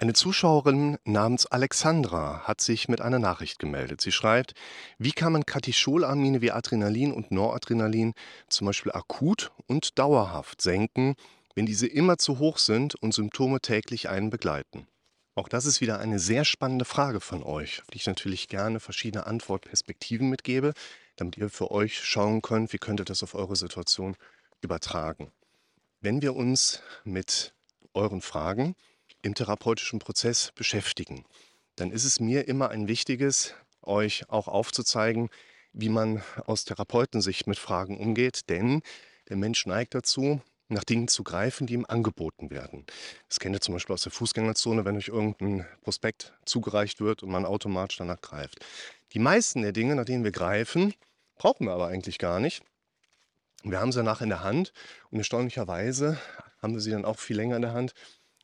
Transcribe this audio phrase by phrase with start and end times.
[0.00, 4.00] Eine Zuschauerin namens Alexandra hat sich mit einer Nachricht gemeldet.
[4.00, 4.54] Sie schreibt,
[4.96, 8.14] wie kann man Katecholamine wie Adrenalin und Noradrenalin
[8.48, 11.16] zum Beispiel akut und dauerhaft senken,
[11.54, 14.86] wenn diese immer zu hoch sind und Symptome täglich einen begleiten?
[15.34, 18.80] Auch das ist wieder eine sehr spannende Frage von euch, auf die ich natürlich gerne
[18.80, 20.72] verschiedene Antwortperspektiven mitgebe,
[21.16, 24.16] damit ihr für euch schauen könnt, wie könnt ihr das auf eure Situation
[24.62, 25.30] übertragen.
[26.00, 27.52] Wenn wir uns mit
[27.92, 28.76] euren Fragen
[29.22, 31.24] im therapeutischen Prozess beschäftigen,
[31.76, 35.30] dann ist es mir immer ein wichtiges, euch auch aufzuzeigen,
[35.72, 38.82] wie man aus Therapeutensicht mit Fragen umgeht, denn
[39.28, 42.84] der Mensch neigt dazu, nach Dingen zu greifen, die ihm angeboten werden.
[43.28, 47.30] Das kennt ihr zum Beispiel aus der Fußgängerzone, wenn euch irgendein Prospekt zugereicht wird und
[47.30, 48.64] man automatisch danach greift.
[49.12, 50.94] Die meisten der Dinge, nach denen wir greifen,
[51.36, 52.62] brauchen wir aber eigentlich gar nicht.
[53.62, 54.72] Wir haben sie danach in der Hand
[55.10, 56.18] und erstaunlicherweise
[56.62, 57.92] haben wir sie dann auch viel länger in der Hand,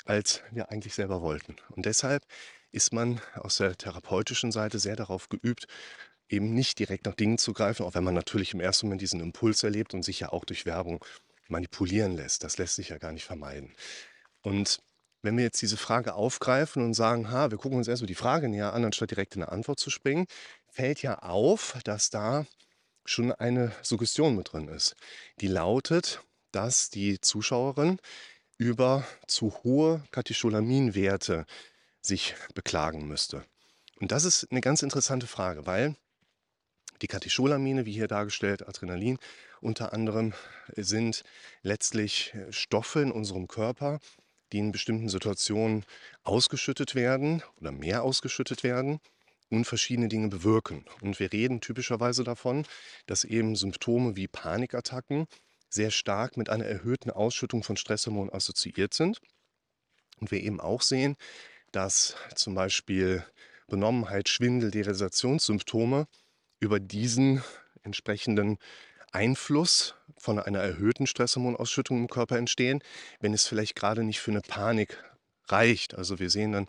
[0.07, 1.57] als wir eigentlich selber wollten.
[1.71, 2.25] Und deshalb
[2.73, 5.67] ist man aus der therapeutischen Seite sehr darauf geübt,
[6.29, 9.21] eben nicht direkt nach Dingen zu greifen, auch wenn man natürlich im ersten Moment diesen
[9.21, 11.05] Impuls erlebt und sich ja auch durch Werbung
[11.49, 12.43] manipulieren lässt.
[12.43, 13.73] Das lässt sich ja gar nicht vermeiden.
[14.43, 14.81] Und
[15.23, 18.49] wenn wir jetzt diese Frage aufgreifen und sagen, ha, wir gucken uns erstmal die Frage
[18.49, 20.27] näher an, anstatt direkt in eine Antwort zu springen,
[20.69, 22.47] fällt ja auf, dass da
[23.05, 24.95] schon eine Suggestion mit drin ist.
[25.41, 27.99] Die lautet, dass die Zuschauerin
[28.59, 31.47] über zu hohe Katecholaminwerte
[32.01, 33.45] sich beklagen müsste.
[34.01, 35.97] Und das ist eine ganz interessante Frage, weil
[37.03, 39.19] die Katecholamine, wie hier dargestellt, Adrenalin
[39.61, 40.33] unter anderem,
[40.77, 41.25] sind
[41.63, 44.01] letztlich Stoffe in unserem Körper,
[44.53, 45.85] die in bestimmten Situationen
[46.23, 49.01] ausgeschüttet werden oder mehr ausgeschüttet werden
[49.51, 50.85] und verschiedene Dinge bewirken.
[51.03, 52.65] Und wir reden typischerweise davon,
[53.07, 55.27] dass eben Symptome wie Panikattacken
[55.69, 59.21] sehr stark mit einer erhöhten Ausschüttung von Stresshormonen assoziiert sind.
[60.21, 61.17] Und wir eben auch sehen,
[61.73, 63.25] dass zum Beispiel
[63.69, 66.07] Benommenheit, Schwindel, Derealisationssymptome
[66.61, 67.43] über diesen
[67.83, 68.59] entsprechenden
[69.13, 72.83] Einfluss von einer erhöhten Stresshormonausschüttung im Körper entstehen,
[73.21, 75.03] wenn es vielleicht gerade nicht für eine Panik
[75.49, 75.95] reicht.
[75.95, 76.67] Also wir sehen dann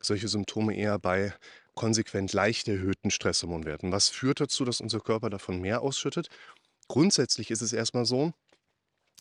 [0.00, 1.34] solche Symptome eher bei
[1.74, 3.92] konsequent leicht erhöhten Stresshormonwerten.
[3.92, 6.28] Was führt dazu, dass unser Körper davon mehr ausschüttet?
[6.88, 8.32] Grundsätzlich ist es erstmal so,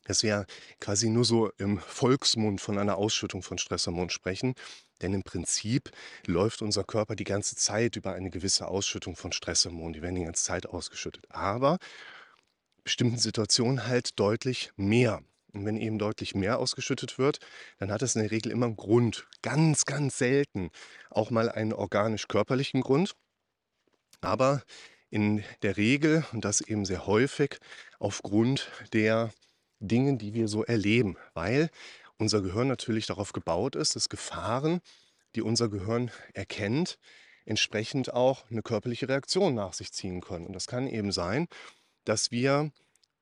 [0.06, 0.46] dass wir
[0.80, 4.54] quasi nur so im Volksmund von einer Ausschüttung von Stresshormonen sprechen.
[5.02, 5.92] Denn im Prinzip
[6.26, 9.94] läuft unser Körper die ganze Zeit über eine gewisse Ausschüttung von Stresshormonen.
[9.94, 11.26] Die werden die ganze Zeit ausgeschüttet.
[11.30, 11.80] Aber
[12.84, 15.22] bestimmten Situationen halt deutlich mehr.
[15.52, 17.40] Und wenn eben deutlich mehr ausgeschüttet wird,
[17.80, 19.26] dann hat es in der Regel immer einen Grund.
[19.42, 20.70] Ganz, ganz selten
[21.10, 23.16] auch mal einen organisch-körperlichen Grund.
[24.22, 24.64] Aber
[25.10, 27.58] in der Regel, und das eben sehr häufig,
[28.00, 29.32] aufgrund der
[29.80, 31.70] Dinge, die wir so erleben, weil
[32.18, 34.82] unser Gehirn natürlich darauf gebaut ist, dass Gefahren,
[35.36, 36.98] die unser Gehirn erkennt,
[37.46, 40.48] entsprechend auch eine körperliche Reaktion nach sich ziehen können.
[40.48, 41.48] Und das kann eben sein,
[42.06, 42.72] dass wir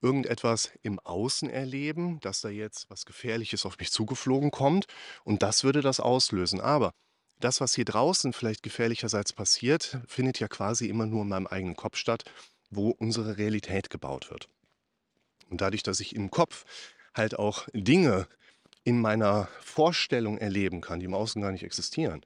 [0.01, 4.85] irgendetwas im Außen erleben, dass da jetzt was Gefährliches auf mich zugeflogen kommt
[5.23, 6.59] und das würde das auslösen.
[6.59, 6.91] Aber
[7.39, 11.75] das, was hier draußen vielleicht gefährlicherseits passiert, findet ja quasi immer nur in meinem eigenen
[11.75, 12.23] Kopf statt,
[12.69, 14.47] wo unsere Realität gebaut wird.
[15.49, 16.65] Und dadurch, dass ich im Kopf
[17.13, 18.27] halt auch Dinge
[18.83, 22.21] in meiner Vorstellung erleben kann, die im Außen gar nicht existieren,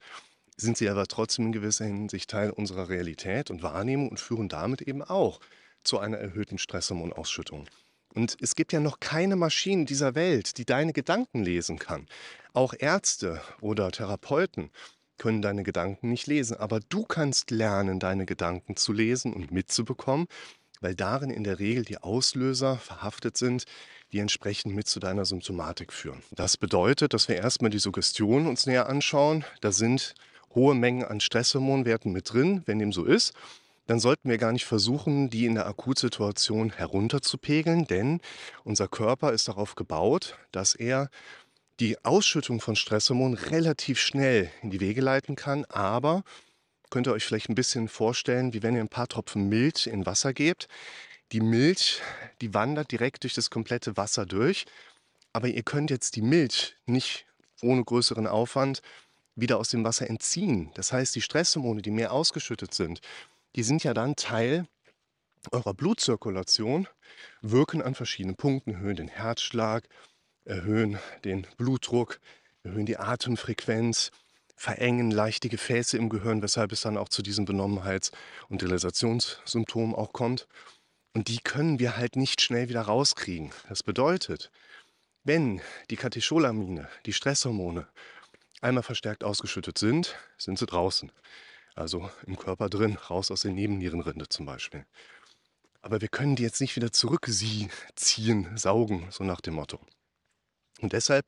[0.56, 4.82] sind sie aber trotzdem in gewisser Hinsicht Teil unserer Realität und Wahrnehmung und führen damit
[4.82, 5.40] eben auch
[5.84, 7.68] zu einer erhöhten Stresshormonausschüttung.
[8.14, 12.08] Und es gibt ja noch keine Maschine dieser Welt, die deine Gedanken lesen kann.
[12.52, 14.70] Auch Ärzte oder Therapeuten
[15.18, 20.26] können deine Gedanken nicht lesen, aber du kannst lernen, deine Gedanken zu lesen und mitzubekommen,
[20.80, 23.64] weil darin in der Regel die Auslöser verhaftet sind,
[24.12, 26.22] die entsprechend mit zu deiner Symptomatik führen.
[26.30, 29.44] Das bedeutet, dass wir erstmal die Suggestion uns näher anschauen.
[29.60, 30.14] Da sind
[30.54, 32.62] hohe Mengen an Stresshormonwerten mit drin.
[32.64, 33.34] Wenn dem so ist,
[33.86, 38.20] dann sollten wir gar nicht versuchen, die in der Akutsituation herunterzupegeln, denn
[38.62, 41.08] unser Körper ist darauf gebaut, dass er
[41.80, 46.24] die Ausschüttung von Stresshormonen relativ schnell in die Wege leiten kann, aber
[46.90, 50.06] könnt ihr euch vielleicht ein bisschen vorstellen, wie wenn ihr ein paar Tropfen Milch in
[50.06, 50.68] Wasser gebt.
[51.32, 52.00] Die Milch,
[52.40, 54.64] die wandert direkt durch das komplette Wasser durch,
[55.32, 57.26] aber ihr könnt jetzt die Milch nicht
[57.60, 58.80] ohne größeren Aufwand
[59.36, 60.70] wieder aus dem Wasser entziehen.
[60.74, 63.00] Das heißt, die Stresshormone, die mehr ausgeschüttet sind,
[63.54, 64.66] die sind ja dann Teil
[65.52, 66.88] eurer Blutzirkulation,
[67.40, 69.88] wirken an verschiedenen Punkten, erhöhen den Herzschlag,
[70.48, 72.20] erhöhen den Blutdruck,
[72.62, 74.10] erhöhen die Atemfrequenz,
[74.56, 78.10] verengen leicht die Gefäße im Gehirn, weshalb es dann auch zu diesen Benommenheits-
[78.48, 80.48] und Realisationssymptomen auch kommt.
[81.14, 83.50] Und die können wir halt nicht schnell wieder rauskriegen.
[83.68, 84.50] Das bedeutet,
[85.22, 85.60] wenn
[85.90, 87.86] die Katecholamine, die Stresshormone,
[88.60, 91.12] einmal verstärkt ausgeschüttet sind, sind sie draußen.
[91.74, 94.84] Also im Körper drin, raus aus der Nebennierenrinde zum Beispiel.
[95.80, 97.70] Aber wir können die jetzt nicht wieder zurückziehen,
[98.56, 99.78] saugen, so nach dem Motto.
[100.80, 101.26] Und deshalb,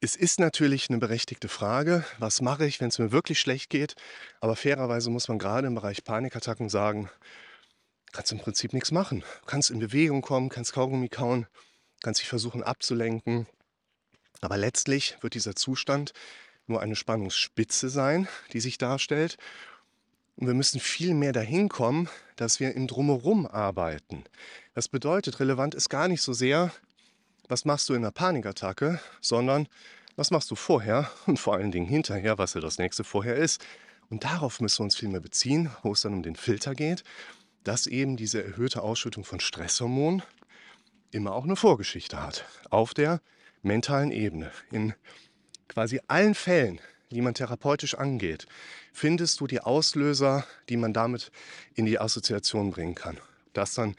[0.00, 3.94] es ist natürlich eine berechtigte Frage, was mache ich, wenn es mir wirklich schlecht geht.
[4.40, 7.10] Aber fairerweise muss man gerade im Bereich Panikattacken sagen,
[8.12, 9.20] kannst im Prinzip nichts machen.
[9.20, 11.46] Du kannst in Bewegung kommen, kannst Kaugummi kauen,
[12.02, 13.46] kannst dich versuchen abzulenken.
[14.40, 16.12] Aber letztlich wird dieser Zustand
[16.66, 19.36] nur eine Spannungsspitze sein, die sich darstellt.
[20.36, 24.24] Und wir müssen viel mehr dahin kommen, dass wir im Drumherum arbeiten.
[24.74, 26.72] Das bedeutet, relevant ist gar nicht so sehr,
[27.48, 29.68] was machst du in einer Panikattacke, sondern
[30.16, 33.64] was machst du vorher und vor allen Dingen hinterher, was ja das nächste vorher ist.
[34.10, 37.04] Und darauf müssen wir uns viel mehr beziehen, wo es dann um den Filter geht,
[37.64, 40.22] dass eben diese erhöhte Ausschüttung von Stresshormonen
[41.10, 42.44] immer auch eine Vorgeschichte hat.
[42.70, 43.20] Auf der
[43.62, 44.50] mentalen Ebene.
[44.70, 44.94] In
[45.68, 46.80] quasi allen Fällen,
[47.10, 48.46] die man therapeutisch angeht,
[48.92, 51.30] findest du die Auslöser, die man damit
[51.74, 53.18] in die Assoziation bringen kann.
[53.52, 53.96] Das dann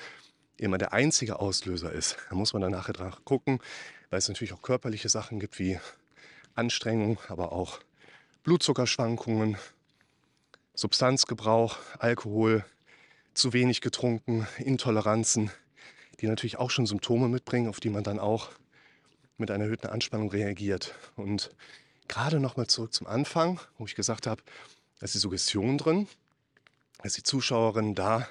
[0.58, 2.18] immer der einzige Auslöser ist.
[2.30, 2.94] Da muss man dann nachher
[3.24, 3.60] gucken,
[4.10, 5.80] weil es natürlich auch körperliche Sachen gibt wie
[6.54, 7.80] Anstrengung, aber auch
[8.44, 9.58] Blutzuckerschwankungen,
[10.74, 12.64] Substanzgebrauch, Alkohol,
[13.34, 15.52] zu wenig getrunken, Intoleranzen,
[16.22, 18.52] die natürlich auch schon Symptome mitbringen, auf die man dann auch
[19.38, 20.96] mit einer erhöhten Anspannung reagiert.
[21.16, 21.52] Und
[22.08, 24.42] gerade nochmal zurück zum Anfang, wo ich gesagt habe,
[25.00, 26.08] da ist die Suggestion drin,
[27.04, 28.28] dass die Zuschauerin da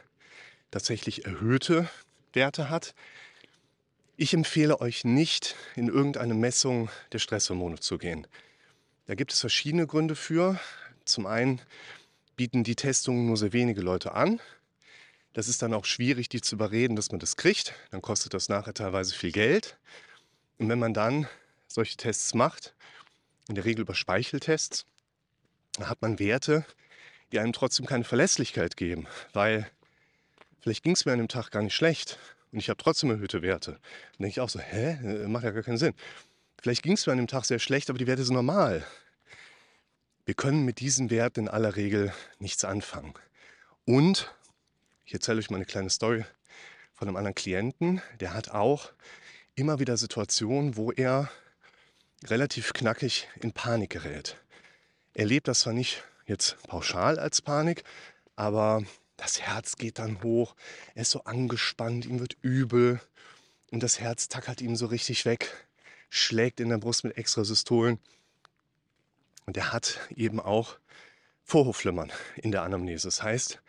[0.70, 1.88] tatsächlich erhöhte
[2.34, 2.94] Werte hat.
[4.16, 8.26] Ich empfehle euch nicht, in irgendeine Messung der Stresshormone zu gehen.
[9.06, 10.58] Da gibt es verschiedene Gründe für.
[11.04, 11.60] Zum einen
[12.36, 14.40] bieten die Testungen nur sehr wenige Leute an.
[15.32, 17.74] Das ist dann auch schwierig, die zu überreden, dass man das kriegt.
[17.90, 19.76] Dann kostet das nachher teilweise viel Geld.
[20.58, 21.28] Und wenn man dann
[21.66, 22.74] solche Tests macht,
[23.48, 24.86] in der Regel über Speicheltests,
[25.72, 26.64] dann hat man Werte,
[27.32, 29.68] die einem trotzdem keine Verlässlichkeit geben, weil
[30.64, 32.18] vielleicht ging es mir an dem Tag gar nicht schlecht
[32.50, 33.72] und ich habe trotzdem erhöhte Werte.
[33.72, 33.80] Dann
[34.20, 35.92] denke ich auch so, hä, äh, macht ja gar keinen Sinn.
[36.62, 38.82] Vielleicht ging es mir an dem Tag sehr schlecht, aber die Werte sind normal.
[40.24, 43.12] Wir können mit diesen Werten in aller Regel nichts anfangen.
[43.84, 44.34] Und
[45.04, 46.24] ich erzähle euch mal eine kleine Story
[46.94, 48.90] von einem anderen Klienten, der hat auch
[49.56, 51.30] immer wieder Situationen, wo er
[52.24, 54.36] relativ knackig in Panik gerät.
[55.12, 57.84] Er lebt das zwar nicht jetzt pauschal als Panik,
[58.34, 58.82] aber
[59.16, 60.54] das Herz geht dann hoch,
[60.94, 63.00] er ist so angespannt, ihm wird übel
[63.70, 65.50] und das Herz tackert ihm so richtig weg,
[66.10, 67.98] schlägt in der Brust mit Extrasystolen.
[69.46, 70.78] Und er hat eben auch
[71.44, 73.08] Vorhofflimmern in der Anamnese.
[73.08, 73.60] Das heißt,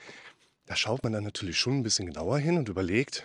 [0.65, 3.23] da schaut man dann natürlich schon ein bisschen genauer hin und überlegt,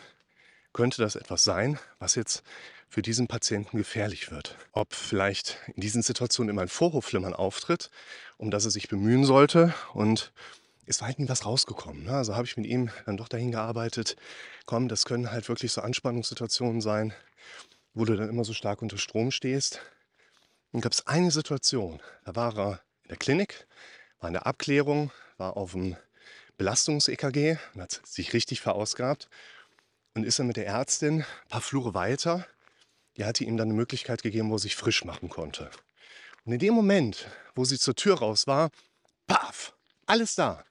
[0.72, 2.42] könnte das etwas sein, was jetzt
[2.88, 4.56] für diesen Patienten gefährlich wird.
[4.72, 7.90] Ob vielleicht in diesen Situationen immer ein Vorhofflimmern auftritt,
[8.36, 9.74] um das er sich bemühen sollte.
[9.94, 10.32] Und
[10.90, 12.04] ist weit nie was rausgekommen.
[12.04, 12.12] Ne?
[12.12, 14.16] Also habe ich mit ihm dann doch dahin gearbeitet,
[14.66, 17.14] komm, das können halt wirklich so Anspannungssituationen sein,
[17.94, 19.80] wo du dann immer so stark unter Strom stehst.
[20.72, 22.72] Und gab es eine Situation, da war er
[23.04, 23.66] in der Klinik,
[24.18, 25.96] war in der Abklärung, war auf dem
[26.58, 29.28] Belastungs-EKG und hat sich richtig verausgabt
[30.14, 32.46] und ist dann mit der Ärztin ein paar Flure weiter.
[33.16, 35.70] Die hatte ihm dann eine Möglichkeit gegeben, wo er sich frisch machen konnte.
[36.44, 38.70] Und in dem Moment, wo sie zur Tür raus war,
[39.26, 39.74] paf,
[40.10, 40.64] alles da.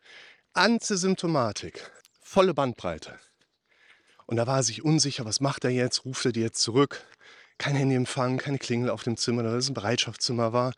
[0.52, 1.90] Antisymptomatik,
[2.22, 3.18] volle Bandbreite.
[4.26, 6.04] Und da war er sich unsicher, was macht er jetzt?
[6.04, 7.06] Ruft er die jetzt zurück?
[7.58, 10.74] Kein Handyempfang, keine Klingel auf dem Zimmer, da es ein Bereitschaftszimmer war.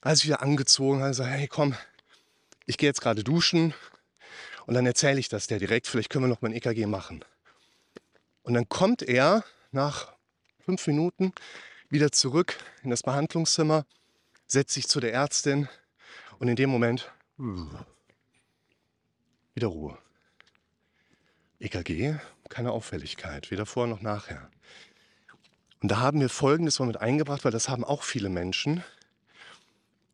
[0.00, 1.76] Als ich wieder angezogen habe, gesagt, hey komm,
[2.66, 3.74] ich gehe jetzt gerade duschen
[4.66, 7.24] und dann erzähle ich das der direkt, vielleicht können wir noch mal ein EKG machen.
[8.42, 10.12] Und dann kommt er nach
[10.64, 11.32] fünf Minuten
[11.90, 13.86] wieder zurück in das Behandlungszimmer,
[14.48, 15.68] setzt sich zu der Ärztin
[16.40, 17.12] und in dem Moment
[19.54, 19.98] wieder Ruhe.
[21.58, 22.16] EKG,
[22.48, 24.50] keine Auffälligkeit, weder vorher noch nachher.
[25.82, 28.84] Und da haben wir Folgendes mal mit eingebracht, weil das haben auch viele Menschen.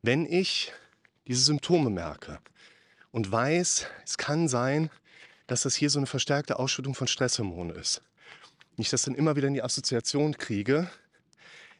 [0.02, 0.72] Wenn ich
[1.26, 2.40] diese Symptome merke
[3.12, 4.90] und weiß, es kann sein,
[5.46, 8.02] dass das hier so eine verstärkte Ausschüttung von Stresshormonen ist,
[8.76, 10.90] ich das dann immer wieder in die Assoziation kriege,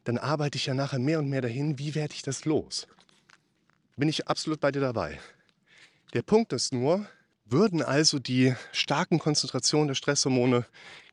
[0.05, 2.87] dann arbeite ich ja nachher mehr und mehr dahin, wie werde ich das los?
[3.97, 5.21] Bin ich absolut bei dir dabei.
[6.15, 7.07] Der Punkt ist nur,
[7.45, 10.67] würden also die starken Konzentrationen der Stresshormone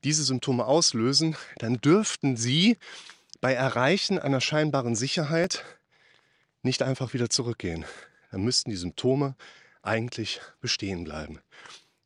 [0.03, 2.77] diese Symptome auslösen, dann dürften sie
[3.41, 5.63] bei Erreichen einer scheinbaren Sicherheit
[6.63, 7.85] nicht einfach wieder zurückgehen.
[8.31, 9.35] Dann müssten die Symptome
[9.81, 11.39] eigentlich bestehen bleiben.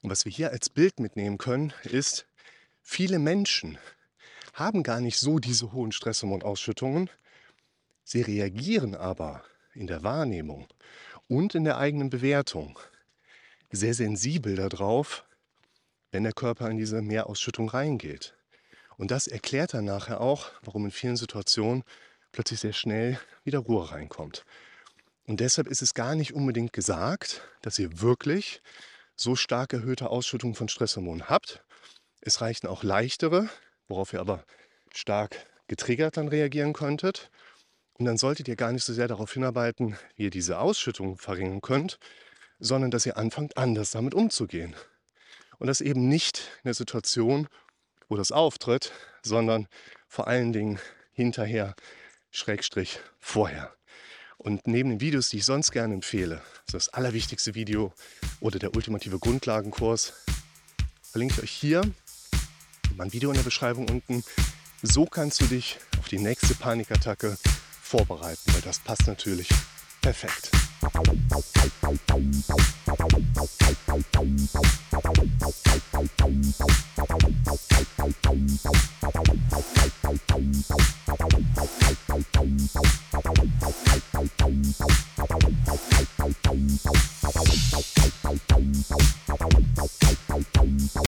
[0.01, 2.25] Und was wir hier als Bild mitnehmen können, ist,
[2.83, 3.77] Viele Menschen
[4.53, 7.09] haben gar nicht so diese hohen Stresshormonausschüttungen.
[8.03, 10.67] Sie reagieren aber in der Wahrnehmung
[11.27, 12.79] und in der eigenen Bewertung
[13.71, 15.25] sehr sensibel darauf,
[16.11, 18.35] wenn der Körper in diese Mehrausschüttung reingeht.
[18.97, 21.83] Und das erklärt dann nachher auch, warum in vielen Situationen
[22.31, 24.45] plötzlich sehr schnell wieder Ruhe reinkommt.
[25.25, 28.61] Und deshalb ist es gar nicht unbedingt gesagt, dass ihr wirklich
[29.15, 31.63] so stark erhöhte Ausschüttung von Stresshormonen habt.
[32.21, 33.49] Es reichen auch leichtere,
[33.87, 34.43] worauf ihr aber
[34.93, 37.31] stark getriggert dann reagieren könntet.
[38.01, 41.61] Und dann solltet ihr gar nicht so sehr darauf hinarbeiten, wie ihr diese Ausschüttung verringern
[41.61, 41.99] könnt,
[42.57, 44.75] sondern dass ihr anfangt, anders damit umzugehen.
[45.59, 47.47] Und das eben nicht in der Situation,
[48.09, 48.91] wo das auftritt,
[49.21, 49.67] sondern
[50.07, 50.79] vor allen Dingen
[51.11, 51.75] hinterher,
[52.31, 53.71] Schrägstrich vorher.
[54.39, 57.93] Und neben den Videos, die ich sonst gerne empfehle, also das allerwichtigste Video
[58.39, 60.13] oder der ultimative Grundlagenkurs,
[61.03, 61.83] verlinke ich euch hier
[62.97, 64.23] mein Video in der Beschreibung unten.
[64.81, 67.37] So kannst du dich auf die nächste Panikattacke
[67.91, 69.49] vorbereiten, weil das passt natürlich
[70.01, 70.49] perfekt.